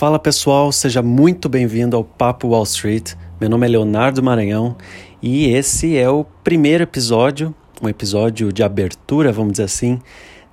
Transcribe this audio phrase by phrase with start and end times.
[0.00, 3.12] Fala pessoal, seja muito bem-vindo ao Papo Wall Street.
[3.38, 4.74] Meu nome é Leonardo Maranhão
[5.20, 10.00] e esse é o primeiro episódio, um episódio de abertura, vamos dizer assim,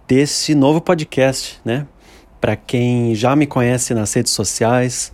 [0.05, 1.87] desse novo podcast, né?
[2.41, 5.13] Para quem já me conhece nas redes sociais,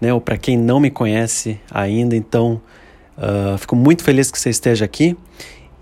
[0.00, 0.14] né?
[0.14, 2.62] Ou para quem não me conhece ainda, então
[3.18, 5.14] uh, fico muito feliz que você esteja aqui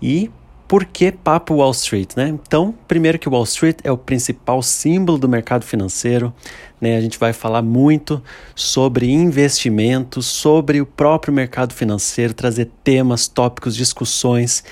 [0.01, 0.29] e
[0.73, 2.29] por que papo Wall Street, né?
[2.29, 6.33] Então, primeiro que Wall Street é o principal símbolo do mercado financeiro,
[6.81, 6.97] né?
[6.97, 8.19] A gente vai falar muito
[8.55, 14.63] sobre investimentos, sobre o próprio mercado financeiro, trazer temas, tópicos, discussões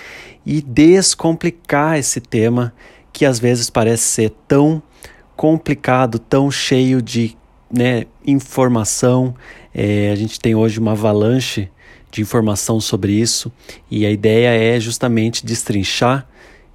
[0.43, 2.73] e descomplicar esse tema
[3.13, 4.81] que às vezes parece ser tão
[5.35, 7.37] complicado, tão cheio de
[7.71, 9.35] né, informação.
[9.71, 11.69] É, a gente tem hoje uma avalanche
[12.11, 13.51] de informação sobre isso
[13.89, 16.27] e a ideia é justamente destrinchar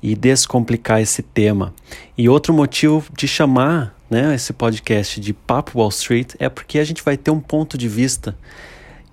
[0.03, 1.75] e descomplicar esse tema.
[2.17, 6.85] E outro motivo de chamar né, esse podcast de Papo Wall Street é porque a
[6.85, 8.37] gente vai ter um ponto de vista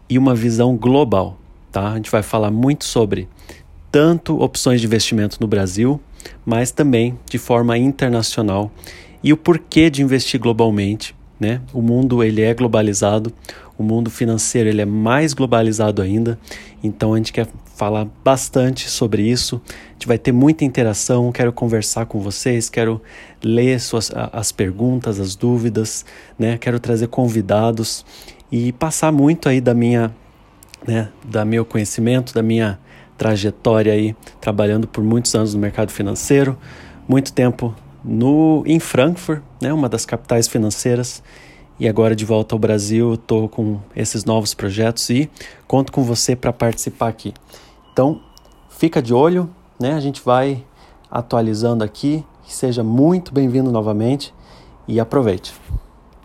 [0.10, 1.40] e uma visão global.
[1.72, 1.92] Tá?
[1.92, 3.28] A gente vai falar muito sobre
[3.92, 6.00] tanto opções de investimento no Brasil,
[6.46, 8.72] mas também de forma internacional
[9.24, 11.16] e o porquê de investir globalmente.
[11.44, 11.60] Né?
[11.74, 13.34] O mundo ele é globalizado,
[13.78, 16.40] o mundo financeiro ele é mais globalizado ainda,
[16.82, 19.62] então a gente quer falar bastante sobre isso.
[19.68, 23.02] A gente vai ter muita interação, quero conversar com vocês, quero
[23.44, 26.06] ler suas, as perguntas, as dúvidas,
[26.40, 26.58] né?
[26.58, 28.06] Quero trazer convidados
[28.50, 30.16] e passar muito aí da minha,
[30.88, 32.80] né, da meu conhecimento, da minha
[33.18, 36.58] trajetória aí trabalhando por muitos anos no mercado financeiro,
[37.06, 41.24] muito tempo no em Frankfurt, né, uma das capitais financeiras
[41.80, 45.30] e agora de volta ao Brasil, estou com esses novos projetos e
[45.68, 47.34] conto com você para participar aqui.
[47.92, 48.22] Então,
[48.70, 49.94] fica de olho, né?
[49.94, 50.64] A gente vai
[51.10, 52.24] atualizando aqui.
[52.48, 54.34] Seja muito bem-vindo novamente
[54.88, 55.54] e aproveite.